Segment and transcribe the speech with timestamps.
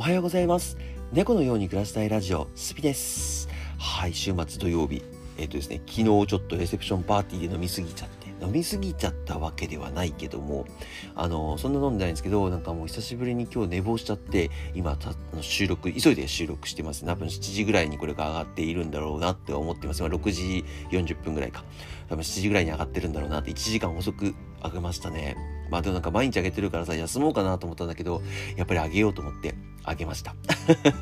[0.00, 0.78] おはようございます。
[1.12, 3.50] 猫のように暮らしたいラジオスピです。
[3.76, 5.02] はい週末土曜日。
[5.36, 10.66] えっ、とですね昨日ちょっとレセプションパーティーで飲みすぎちゃって飲みすぎちゃったわけではないけども
[11.14, 17.04] あのそんな飲んでないんですけどなんかもう久しぶりに今日寝坊しちゃって今た収録急いで収録してます。
[17.04, 20.02] 多分7時ぐらいにこれが上がっているんだろうなって思ってます。
[20.02, 21.64] 今6時40分ぐらいか。
[22.08, 24.34] 多分7時ぐらいに上がってるんだろうなって1時間遅く
[24.64, 25.36] 上げましたね。
[25.70, 28.22] まあでもなんか毎日あげてるからさ休もうかなと思ったんだけど
[28.56, 30.34] やっぱりあげようと思ってあげました。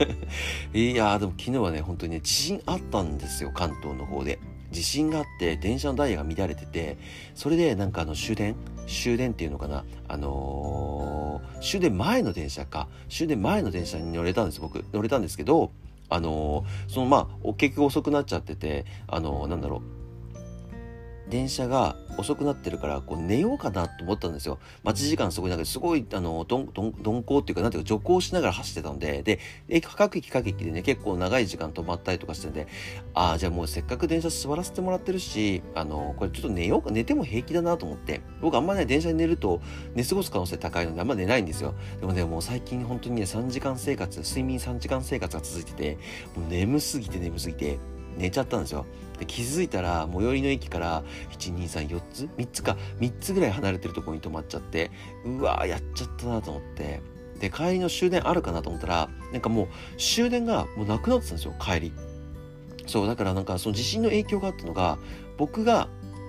[0.74, 4.38] いやーでも昨日はね本当にね地震あったんですよ関東の方で。
[4.70, 6.98] 地震があって電車のダイヤが乱れてて
[7.34, 8.54] それでなんかあの終電？
[8.86, 9.84] 終電っていうのかな？
[10.08, 12.88] あのー、終電前の電車か。
[13.08, 14.84] 終電前の電車に乗れたんです僕。
[14.92, 15.70] 乗れたんですけど
[16.08, 19.97] あのー、そのまあ結局遅くなっちゃっててあのー、なんだろう。
[21.30, 24.58] 電車が遅くなってるからこう寝ようかなと思ったんですよ。
[24.82, 32.66] 待ち時間すごいなんかすごいあのどんどん鈍行っていうかなんていうか徐行しながら走ってたのでで各駅各駅でね結構長い時間止まったりとかしてんで
[33.14, 38.20] ああじゃあもうせっかく電車座らせてもらってるしあのこれちょっと寝ようか寝ても平気だなと思って。
[38.40, 39.60] 僕あんまりね電車に寝ると
[39.94, 41.74] 寝過ごす可能性高いのであんま寝ないんですよ。
[42.00, 45.98] でもねもう最近本当にね3時間生活睡眠3時間生活が続いてて
[46.36, 47.78] もう眠すぎて眠すぎて
[48.16, 48.86] 寝ちゃったんですよ。
[49.18, 51.02] で気づいたら最寄りの駅から
[51.38, 54.90] 1234つ3つか3つぐらい離れてるとこに止まっちゃって
[55.24, 57.00] うわーやっちゃったなと思って。
[57.38, 61.92] で帰りの終電あるかなと思ったらなんかもう終電がもうなくなってたんですよ帰り。
[62.86, 64.98] そうだからなんかその地震の影響があったのが
[65.36, 65.88] 僕が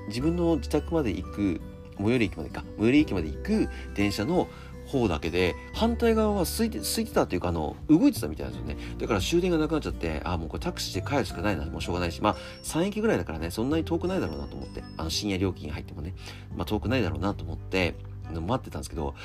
[0.10, 1.62] 自分の自宅まで行く
[1.98, 4.48] 最寄り駅までか最寄り駅まで行く電車の
[4.90, 8.98] 方だけで反対側は空いて空いてたっていうかあの動いてたみたいなんですよね。
[8.98, 12.22] だから終電がなくなっちゃってあもうこれタクシーで帰るしかないなもうしょうがないし。
[12.22, 14.84] まあ3駅ぐらいだからねそんなに遠くないだろうなと思って。
[14.98, 16.16] あの深夜料金入ってもね。
[16.56, 17.95] まあ遠くないだろうなと思って
[18.34, 19.16] 待ってたんですけど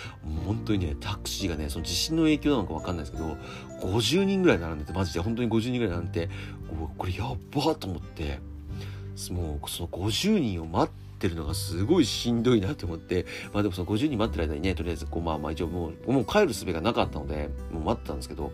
[0.47, 3.37] 本当にねタクシーがねその地震の影響なのか分かんないですけど
[3.83, 6.33] 50人ぐらい並んでてマジで本当に50人ぐらい並んでて
[6.97, 8.39] これやっばと思って。
[9.31, 18.53] もうその50人を待ってってるのがすごいしんどいなって思って、まあでもその50人待ってる間にね、とりあえずこうまあまあ一応もう、もう帰る術がなかったので、もう待ってたんですけど、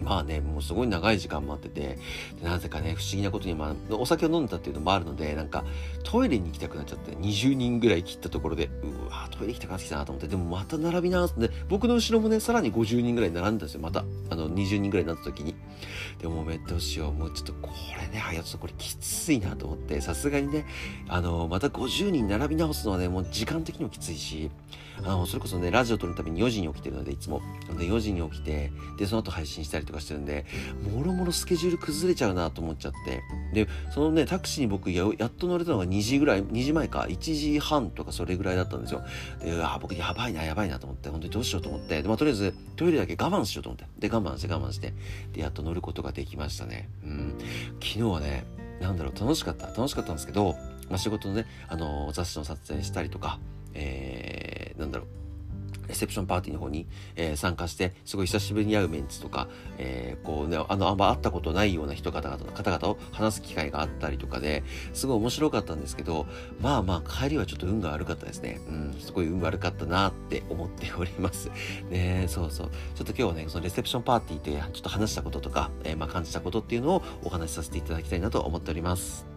[0.00, 1.98] まあね、もうすごい長い時間待ってて、
[2.42, 5.64] なぜかね、不思議なことに、まあ、お酒を飲んでたっていうのもあるので、なんか、
[6.04, 14.04] トイレに行きたくなっちゃって、20人ぐらい切ったところで、うわトイレ行きたくなってきたなと思って、でもまた並び直すんで、僕の後ろもね、さらに50人ぐらい並んでたんですよ、また。
[14.30, 15.54] あの、20人ぐらいになった時に。
[16.20, 17.12] でも、めっどうしよう。
[17.12, 17.70] もうちょっと、こ
[18.00, 20.66] れね、はや、ちょっとこれきついなと思って、さすがにね、
[21.08, 24.50] あの、また50人並び直すのはね、もう時間的にもきついし、
[24.98, 27.42] あの、それこそね、ラジオ撮るために4時に起きてるので、いつも。
[27.78, 30.44] で、4時に起きて、で、その後配信したりとかしてるんで、
[30.92, 33.22] もろもろスケジュール崩れちゃうなと思っちゃって。
[33.52, 39.04] で、そのね、タクシーに僕や、やっと乗れたのが2時ぐらい、2時前か、1時半とかそれぐらいだったんですよ。
[39.40, 44.92] で、あ、僕やばいな、やばいなと思って、本当にどうしようと思って、で、まあ、とりあえずトイレだけ我慢しようと思って、で、我慢して我慢して、
[45.32, 46.88] で、やっと乗ることができましたね。
[47.04, 47.34] うん。
[47.80, 48.44] 昨日はね、
[48.80, 49.66] なんだろう、楽しかった。
[49.68, 50.56] 楽しかったんですけど、
[50.88, 53.38] まあ、仕事のね、あのー、雑誌の撮影したりとか、
[53.74, 55.08] えー、なんだろう、
[55.88, 56.86] レセプションパーティーの方に、
[57.16, 59.48] えー、参加して、すごい久しぶりに会うメンツとか、
[59.78, 66.26] えー、こうね、あの、あんま会ったことないような人方々の方々を話す機会があったりとかで、すごい面白かったんですけど、
[66.60, 68.60] まあまあ帰りはちょっと運が悪かったですね。
[68.68, 71.50] うん、すごい運悪かったなって思っております。
[71.90, 72.70] ねそうそう。
[72.94, 79.35] ちょっと今日はね、そのレセプションパーティーでちょっと話したこととか、えー、まあ感じたことっていうのをお話しさせていただきたいなと思っております。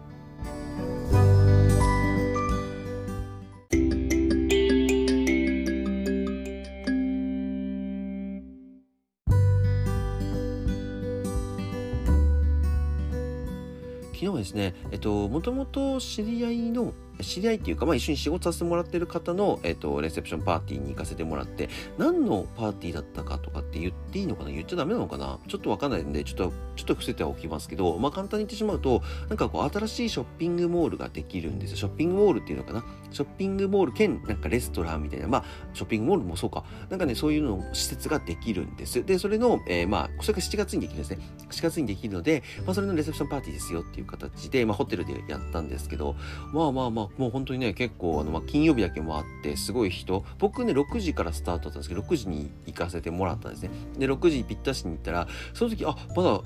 [14.50, 24.50] ですね、えっと、もともと知り合いの知り合いっていうか、まあ、一緒に仕事させてもらってる方の、えっ、と、レセプションパーティーに行かせてもらって、何のパーティーだったかとかって言っていいのかな？
[24.50, 25.38] 言っちゃダメなのかな？
[25.48, 31.76] ちょっとわかんないんで、ちょっと、ちょっと伏せてはおきますけど、まあ、簡単に言ってしまうと、なんかこう、新しいショッピングモールができるんですよ。
[31.76, 32.84] ショッピングモールっていうのかな？
[33.10, 36.64] ショッピングモール兼、なんかレストランみたいな、まあ、ショッピングモールもそうか。
[36.88, 39.04] なんかね、そういうの、施設ができるんです。
[39.04, 41.18] で、それの、えー、まあ、それが7月にできるんですね。
[41.50, 46.14] 7月にできるので、まあ、それのレセプションパーティーですよっていう形で、まあ、ホテルでやったんですけど、
[46.52, 50.24] まあまあまあ、もう本当にね、結結構あの、まあ、金曜日だけもあってすごい人。
[50.38, 53.70] 僕ね6時からスタートだったんですけど6時に行かせてもらったんですね。
[53.98, 56.40] で6時ぴったしに行ったらその時あまだ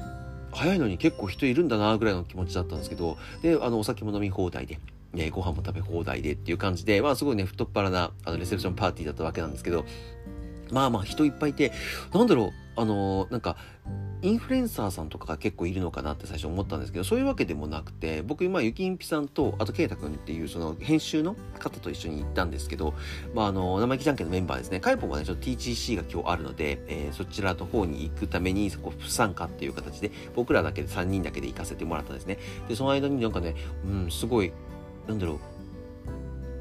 [0.52, 4.78] 早いのに結構人いるんだなぐらいの気持ちだったんですけどであのお酒も飲み放題で
[5.12, 9.84] ね、ご飯も食べ放題でっていう感じで、まあすごいね、太っ腹なあのレセプションパーティーだったわけなんですけど、
[10.72, 11.70] まあまあ人いっぱいいて、
[12.12, 13.56] なんだろう、あのー、なんか、
[14.24, 22.94] インフルエンサーさんとかが結構いるのかなって最初思ったんですけどそういうわけでもなくて僕今ゆきんぴさんとあとけいたくんっていうその編集の方と一緒に行ったんですけど、
[23.34, 24.80] まあ、あの生意気じゃんけんのメンバーですね。
[24.80, 32.38] カイポンがねちょっと TGC が今日あるので、えー、そちらの方に行くためにそこ不参加っていう形で僕らだけで3人だけで行かせてもらったんですね。
[32.66, 33.54] でその間になんかね
[33.84, 34.52] うんすごい
[35.06, 35.53] なんだろう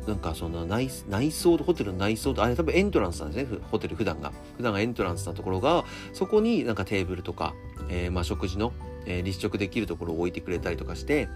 [0.08, 4.34] なんかその内内装ホテルの内装あれ多分エントランスなんですねホテル普段が。
[4.58, 7.54] 普段がエントランスなところがそこになんかテーブルとか、
[7.90, 8.74] えー、まあ食事の、
[9.06, 11.30] えー、立食できるところを置いてくれたりとかして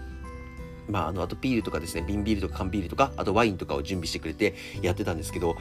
[0.88, 5.56] まあ、あの、あとビールとかですね、瓶ビールとか缶ビールとか、あとワインとかを準備してくれてやってたんですけど、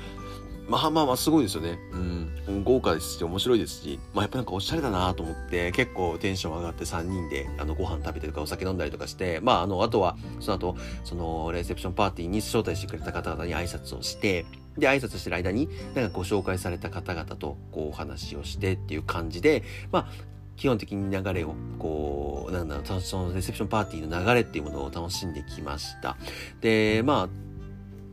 [0.67, 1.79] まあまあまあすごいですよね。
[1.93, 2.63] うん。
[2.63, 14.45] 豪華ですし、面白いですし、まあやっぱなんかおしゃれだなと思って、結構テンション上がって3人で、あの、ご飯食べてるかお酒飲んだりとかして、まああの、あとは、その後、その、レセプションパーティーに招待してくれた方々に挨拶をして、
[14.77, 20.07] で、挨拶してる間に、なんかご紹介された方々と、こう、お話をしてっていう感じで、まあ、
[20.55, 26.17] 基本的に流れを、こう、なんだろう、そのレセプションパーティーの流れっていうものを楽しんできました。
[26.61, 27.29] で、まあ、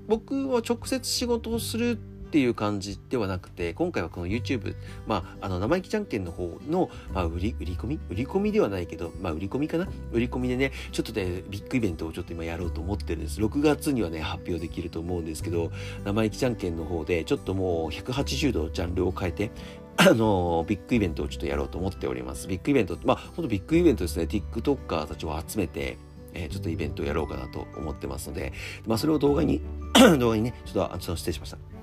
[0.06, 1.98] 僕は直接仕事をする
[2.34, 4.74] っていう感じではなくて、今回はこの YouTube、
[5.06, 8.00] まあ、あの、生意気じゃんけんの方の、まあ、売り、売り込み？
[8.10, 9.86] 売り込みではないけど、まあ、売り込みかな？
[10.10, 13.40] 売り込みでね、ちょっとね、ビッグイベントをちょっと今やろうと思ってるんです。
[13.40, 15.70] 6月にはね、発表できると思うんですけど、
[16.04, 19.52] 生意気じゃんけんの方で、ちょっともう180度ジャンルを変えて、
[19.96, 22.48] あの、ビッグイベントをちょっとやろうと思っております。
[22.48, 25.98] ビッグイベント、まあ、ほんとビッグイベントですね、TikToker たちを集めて、
[26.32, 28.52] えー、ちょっとイベントをやろうかなと思ってますので、
[28.88, 29.62] まあ、それを動画に
[30.18, 31.73] 動画にね、ちょっと、ちょっと失礼しました。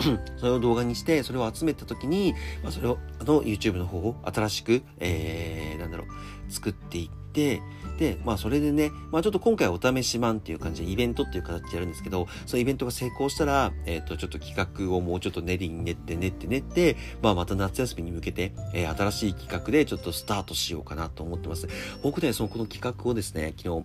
[0.38, 7.62] それを動画にして、それを集めた時に、まあ、それを、あの、YouTube の方を新しく、えー、なんだろう、作っていって、
[8.24, 21.68] まあそれでね、まあちょっと今回お試しマンっていう感じでイベントっていう形でやるんですけど、そのイベントが成功したら、えっ、ー、と、ちょっと企画をもうちょっと練りに練って練って練って、まあまた夏休みに向けて、えー、新しい企画でちょっとスタートしようかなと思ってます。
[22.02, 23.84] 僕ね、そのこの企画をですね、昨日、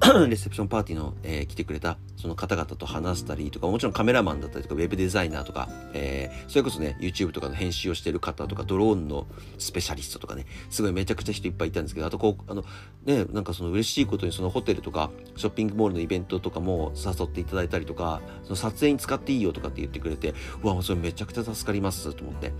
[0.28, 9.26] レセプションパーティーの、えー、来てくれたその方々と話したりとか、もちろんカメラマンだったりとか、ウェブデザイナーとか、えー、それこそね、YouTube とかの編集をしてる方とか、ドローンの
[9.58, 12.64] スペシャリストとかね、すごいめちゃくちゃ人いっぱいいたんですけど、あとこう、あの、
[13.04, 22.52] ね、なんかその嬉しいことにそのホテルとか、ショッピングモールのイベントとかも誘っていただいたりとか、その撮影に使っていいよとかって言ってくれて、うわ、それめちゃくちゃ助かりますと思って。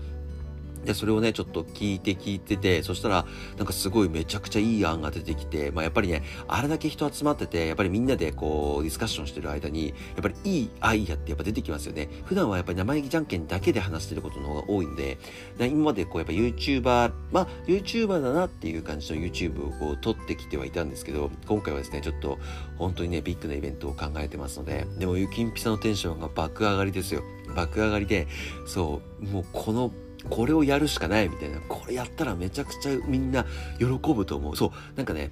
[0.85, 3.25] で、それをね、ちょっと聞いて聞いてて、そしたら、
[3.57, 12.09] なんかすごいめちゃくちゃいい案が出てきて、まあやっぱりね、あれだけ人集まってて、やっぱりみんなでこう、ディスカッションしてる間に、やっぱりいいアイデアってやっぱ出てきますよね。
[12.25, 15.17] 普段はやっぱり生意気じゃんけんだけで話してることの方が多いんで、
[15.59, 22.37] 今までこうやっぱ YouTuber、まあ YouTuber だなっていう感じの YouTube をこう撮ってきてはいたんですけど、今回はですね、ちょっと
[22.77, 27.23] 本当にね、ビッグなイベントを考えてますので、でもゆきんぴさのテンションが爆上がりですよ。
[27.55, 28.27] 爆上がりで、
[28.65, 29.91] そう、もうこの
[30.29, 33.45] これをやるしかないみたいな、これやったらめちゃくちゃみんな
[33.77, 34.55] 喜ぶと思う。
[34.55, 35.31] そう、なんかね、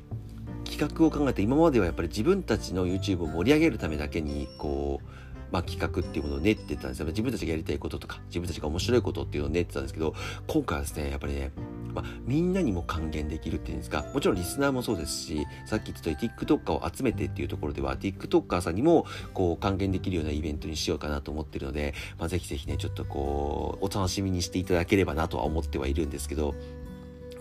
[0.65, 5.07] 企画を考えて今まではやっぱり自分たちの YouTube を盛り上げるためだけに、こう、
[5.51, 7.05] まあ、企画っていうものを練ってたんですよ。
[7.05, 10.15] 自分たちがやりたいこととか、自分たちが面白いことっていうのを練ってたんですけど、
[10.47, 11.51] 今回はですね、やっぱりね、
[11.93, 26.55] まあ、みんなにも還元できるっていうんですか、もちろんリスナーもそうですし、さっき言ったように TikToker を集めてっていうところでは、TikToker さんにも、こう、還元できるようなイベントにしようかなと思ってるので、まあ、ぜひぜひね、ちょっとこう、お楽しみにしていただければなとは思ってはいるんですけど、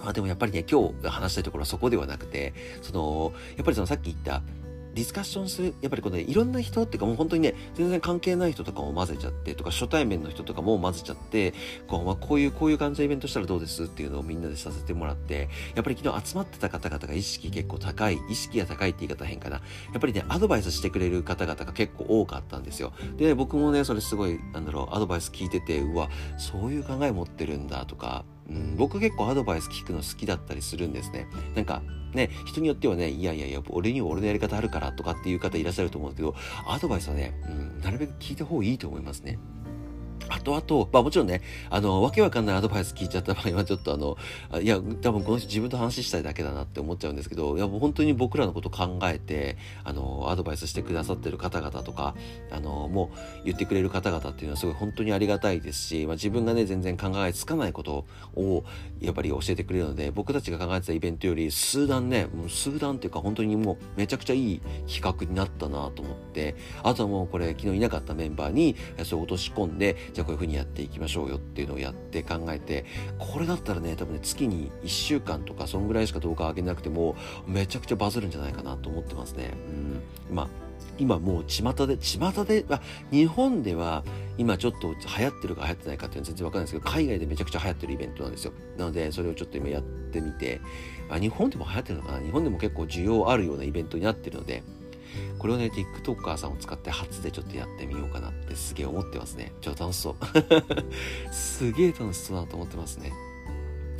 [0.03, 4.43] まあでもやっぱりね、今日話したいところはそこではなくて、その、やっぱりそのさっき言った、
[4.95, 11.55] ディスカッションする、やっぱりこの、ね、いろんな人っていうかもう本当にね、全然関係ない人とかも混ぜちゃって、とか初対面の人とかも混ぜちゃって、
[11.87, 19.57] こう、まあ、こういう、こういう感じのイベントしたらどうですっていうのをみんなでさせてもらって、やっぱり昨日集まってた方々が意識結構高い、意識が高いって言い方変かな。
[19.57, 19.63] や
[19.99, 22.93] っぱりね、アドバイスしてくれる方々が結構多かったんですよ。
[23.17, 31.27] で、僕もね、それすごい、なんだろう、アドバイス聞いてて、うわ、そういう考え持ってるんだとか、うん、僕結構アドバイス聞くの好きだったりするんですね。
[31.55, 31.83] なんか、
[32.13, 36.35] ね、人によってはね、いやいやいや、俺には俺のやり方あるからとかっていう方いらっしゃると思うんですけど、
[36.67, 39.39] アドバイスはね、うん、なるべく聞いた方がいいと思いますね。
[40.29, 44.17] 後々、まあもちろんね、あの、わけわかんないアドバイス聞いちゃった場合はちょっとあの、
[44.61, 52.15] いや、多分この人自分と話したいだけだなって思っちゃうんですけど、いやもう本当に僕らのこと考えて、あの、アドバイスしてくださってる方々とか、
[52.51, 58.65] あの、もう言ってくれる方々っていうのはすごい本当にありがたいですし、まあ自分がね、全然考えつかないことを
[59.01, 72.85] やっぱり教えてくれるので、僕たちが考えてたイベントより数段ね、もう数段っていうか本当にもうめちゃくちゃいい企画になったなと思って、あとはもうこれ昨日いなかったメンバーに、そう落とし込んで、じゃあこういう風にやっていきましょうよっていうのをやって考えて
[73.19, 77.17] これだったらね多分ね月に1週間とかそんぐらいしか動画上げなくても
[77.47, 79.51] めちゃくちゃバズるんじゃないかなと思ってますね。
[80.29, 80.49] うんまあ
[80.99, 84.05] 今もう巷で巷で、あ、日本では
[84.37, 88.53] 今ちょっと流行ってるか流行ってないかっていうのは全然わかんないですけど、海外でめちゃくちゃ流行ってるイベントなんですよ。
[88.77, 90.61] なので、それをちょっと今やってみて、
[91.09, 92.21] あ、日本でも流行ってるのかな？
[92.21, 94.63] 日本でも結構需要あるようなイベントになってるので、
[95.39, 99.53] これをね、TikToker さんを使って初でちょっとやってみようかなってすげえ思ってますね。
[99.61, 100.17] ちょっと楽しそう。
[101.33, 103.13] すげえ楽しそうだなと思ってますね。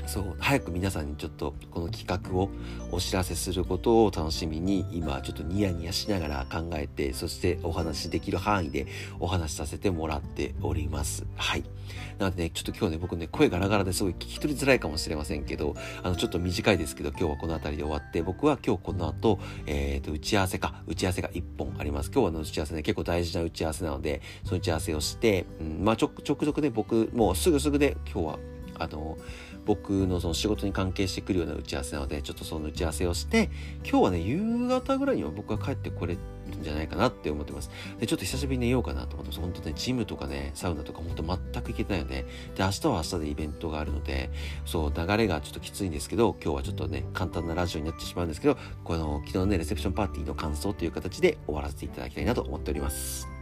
[0.07, 2.51] そう早く皆さんにちょっとこの企画を
[2.91, 8.87] お知らせすることを楽しみに今ちょっとニヤニヤしながら考えてそしてお話しできる範囲で
[9.21, 11.27] お話しさせてもらっております。
[11.37, 11.65] はい。
[12.19, 22.11] なのでねちょっと今日ね僕ね声ガラガラですごい聞き取りづらいかもしれませんけどあのちょっと短いですけど今日はこの辺りで終わって僕は今日この後えっ、ー、と打ち合わせか打ち合わせが1本あります。
[22.13, 28.39] 今日はの打ち合わせね結構大事な打ち合わせなのでその打ち合わせをして、うん、まあちょちょくちょくね僕もうすぐすぐで今日は
[28.79, 29.17] あの
[29.65, 33.51] 僕のその仕事に関係してくるような打ち合わせなので、ちょっとその打ち合わせをして、
[33.89, 36.17] 今日はね、夕方ぐらいには僕は帰ってこれ
[36.51, 37.71] るんじゃないかなって思ってます。
[37.99, 39.41] で、ちょっと久しぶりに寝ようかなと思ってます。
[39.41, 42.25] 本当ね、ジムとかね、サウナとか本当全く行けてないよね。
[42.57, 44.31] で、明日は明日でイベントがあるので、
[44.65, 53.42] そう、流れがちょっときついんですけど、今日はちょっとね、簡単なラジオになってしまうんですけど、この昨日のね、レセプションパーティーの感想という形で終わらせていただきたいなと思っております。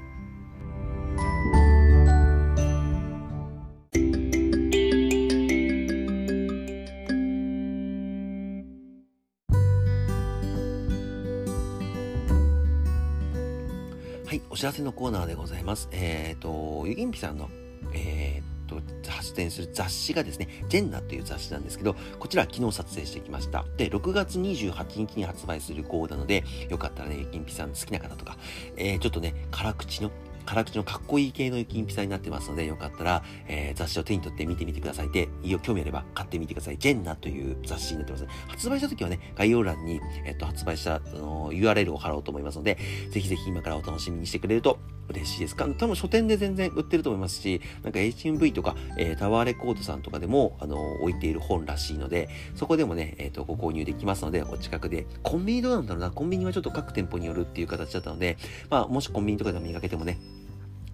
[14.60, 15.88] 知らせのコーナーでございます。
[15.90, 17.48] えっ、ー、と、ゆぎんぴさんの、
[17.94, 23.64] えっ、ー、と、発展する雑誌がですね、ジェンナという雑誌なんですけど、こちら昨日撮影してきました。
[23.78, 28.36] で、6月28日に発売する号なので、よかったらね、ゆぎんぴさん好きな方とか、
[28.76, 30.10] えー、ちょっとね、辛口の
[30.50, 35.10] 辛口のかっこいい系の雪ピサになってますので、よかったら、えー、雑誌を手に取って見てみてください。
[35.10, 36.78] で、いいよ興味あれば買ってみてください。
[36.78, 38.26] ジェンナという雑誌になってます。
[38.48, 42.78] 発売した時はね、概要欄に、えっと、発売した、あの URL を貼ろうと思いますので、
[43.12, 44.80] ぜひぜひ今からお楽しみにしてくれると
[45.10, 58.36] 嬉しいですか多分書店で全然売ってると思いますし、なんか HMV とか、えー、タワーレコードさんとかでも、あの置いている本らしいので、そこでもね、えっ、ー、と、ご購入できますので、お近くで、コンビニどうなんだろうな、コンビニはちょっと各店舗によるっていう形だったので、
[58.68, 60.18] まあ、もしコンビニとかでも見かけてもね、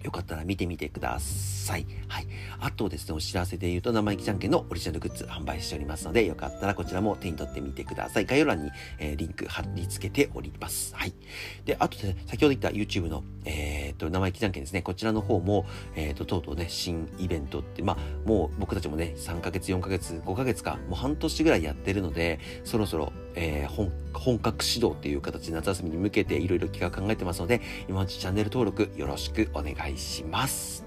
[0.03, 1.85] よかったら見てみてください。
[2.07, 2.27] はい。
[2.59, 8.25] あとですね、お知らせで言うと、生意気じゃんけんのオリジナルグッズ販売しておりますので、よかったらこちらも手に取ってみてください。
[8.25, 10.95] 概要欄に、えー、リンク貼り付けております。
[10.95, 11.13] はい。
[11.65, 14.81] で、あとで、ね、先ほど言った YouTube の、えー、っと、生意気じゃんけんですね。
[14.81, 30.85] こちらの方も、えー、っと、とうとうね、新イベントって、まあ、もう僕たちもね、3ヶ月、4ヶ月、5ヶ月か、もう半年ぐらいやってるので、そろそろ、えー、本、本格指導っていう形で夏休みに向けていろいろ企画考えてますので、今のうちチャンネル登録よろしくお願いしますします。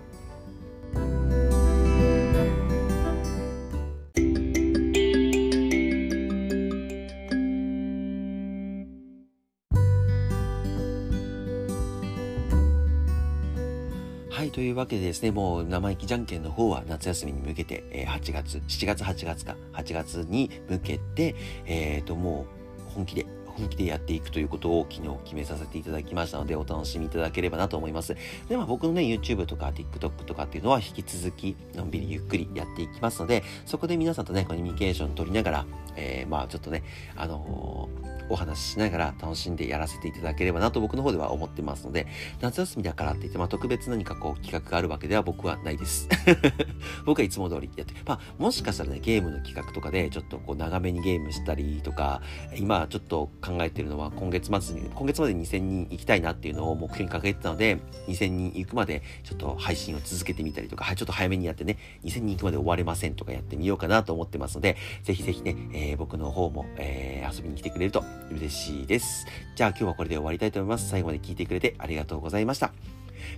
[14.41, 21.35] はい、というわけでですね、もう生意気じゃんけんの方は夏休みに向けて、えー、8月、7月、8月か、8月に向けて、
[21.67, 22.47] えっ、ー、と、も
[22.89, 23.27] う本気で
[23.57, 28.17] 本気でやっていくということを昨日決めさせていただきましたので、お楽しみいただければなと思います。
[28.49, 35.67] で、まあ僕のね、YouTube とか TikTok とかっていうのは引き続き、のんびりゆっくりやっていきますので、そこで皆さんとね、コミュニケーション取りながら、
[35.97, 36.83] えー、まあちょっとね、
[37.17, 42.07] あのーお話ししながら楽しんでやらせていただければなと僕の方では思ってますので、
[42.41, 46.09] 夏休みだからって言って、まあ、特別何かこう企画があるわけでは僕はないです。
[47.05, 52.23] 僕はいつも通りやって、まあ、もしかしたらね、ゲームの企画とかでちょっとこう長めにゲームしたりとか、
[52.57, 69.27] 今ちょっと考えてるのは今月末に、今月まで2000人行きたいなっていうのを目標に掲げてたので、2000人行くまでちょっと配信を続けてみたりとか、はい、ちょっと早めにやってね、2000人行くまで終われませんとかやってみようかなと思ってますので、ぜひぜひね、えー、僕の方も、えー、遊びに来てくれると嬉しいです。
[69.55, 70.89] じゃあ今日はこれで終わりたいと思います。
[70.89, 72.73] 最後まで聞いてくれてありがとうございました。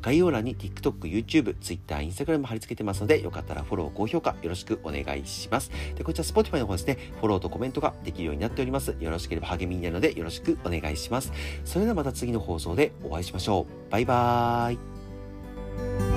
[0.01, 5.71] 概要欄に TikTok、YouTube、Twitter、Instagram 貼り付けてますので、よかったらフォロー、高評価よろしくお願いします。
[5.97, 8.95] で、こちら Spotify の方ですね、フォローとコメントができるようになっております。
[9.01, 11.33] よろしければ励みになるので、よろしくお願いします。
[11.65, 13.91] それではまた次の放送でお会いしましょう。
[13.91, 16.12] バイバーイ。